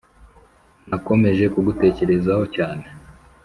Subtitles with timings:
[0.89, 2.85] nakomeje kugutekereza.ho cyane